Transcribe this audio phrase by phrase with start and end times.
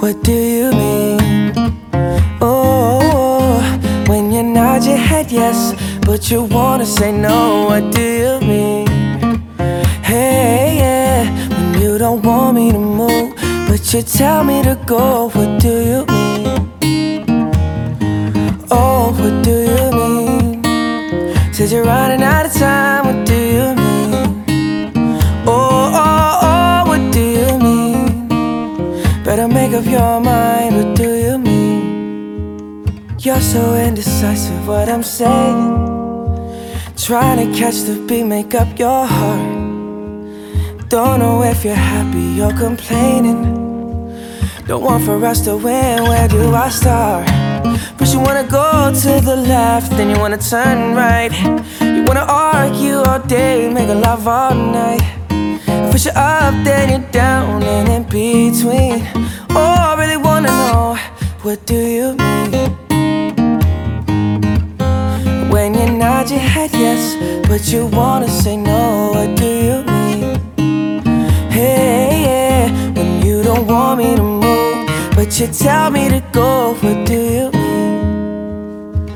[0.00, 1.18] what do you mean?
[2.40, 3.60] Oh,
[4.06, 5.74] when you nod your head yes,
[6.06, 8.86] but you wanna say no, what do you mean?
[10.02, 13.34] Hey, yeah, when you don't want me to move,
[13.68, 17.50] but you tell me to go, what do you mean?
[18.70, 20.62] Oh, what do you mean?
[21.52, 22.97] Said you're running out of time,
[33.28, 35.76] You're so indecisive, what I'm saying.
[36.96, 40.88] Trying to catch the beat, make up your heart.
[40.88, 43.42] Don't know if you're happy or complaining.
[44.66, 47.28] Don't want for us to win, where do I start?
[47.98, 51.30] First you wanna go to the left, then you wanna turn right.
[51.82, 55.04] You wanna argue all day, make a love all night.
[55.92, 59.06] First you're up, then you're down, and in between.
[59.50, 60.96] Oh, I really wanna know,
[61.42, 62.17] what do you
[67.58, 70.38] but you wanna say no, what do you mean?
[71.50, 76.74] Hey, yeah, when you don't want me to move, but you tell me to go,
[76.74, 79.10] what do you mean?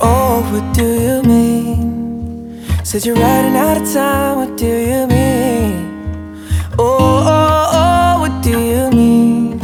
[0.00, 2.64] Oh, what do you mean?
[2.82, 6.34] Said you're running out of time, what do you mean?
[6.80, 9.58] Oh, oh, oh, what do you mean?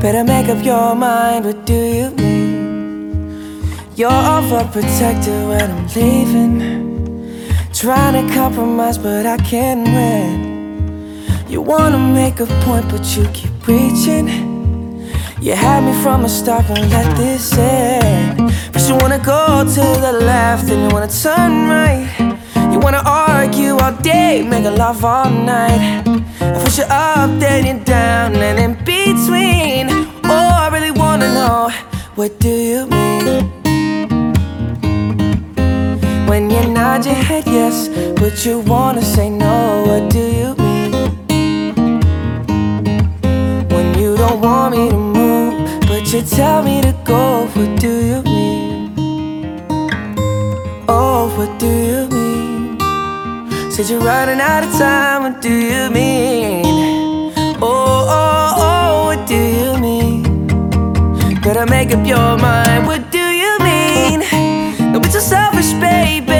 [0.00, 3.60] Better make up your mind, what do you mean?
[3.94, 6.77] You're overprotected when I'm leaving.
[7.80, 11.22] Trying to compromise, but I can't win.
[11.48, 14.26] You wanna make a point, but you keep reaching.
[15.40, 18.52] You had me from the start, won't let this end.
[18.72, 22.08] First, you wanna go to the left, then you wanna turn right.
[22.72, 26.02] You wanna argue all day, make a love all night.
[26.04, 29.86] And first, you're up, then you're down, and in between.
[30.24, 31.70] Oh, I really wanna know,
[32.16, 33.07] what do you mean?
[36.98, 37.88] Nod your head yes,
[38.18, 40.92] but you wanna say no, what do you mean?
[43.68, 47.92] When you don't want me to move, but you tell me to go, what do
[48.10, 48.94] you mean?
[50.88, 52.80] Oh, what do you mean?
[53.70, 56.64] Said you're running out of time, what do you mean?
[57.62, 60.22] Oh, oh, oh, what do you mean?
[61.42, 64.20] Better make up your mind, what do you mean?
[64.92, 66.37] Don't be so selfish, baby,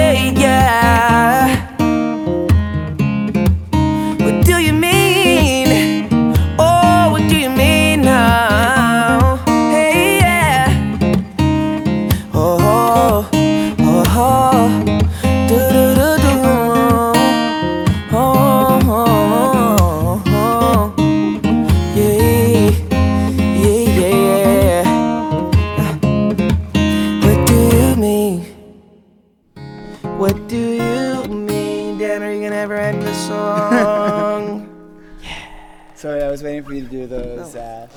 [30.19, 31.97] What do you mean?
[31.97, 34.65] Dan, are you gonna ever end the song?
[35.23, 35.95] Yeah.
[35.95, 37.55] Sorry, I was waiting for you to do those.
[37.55, 37.87] Uh,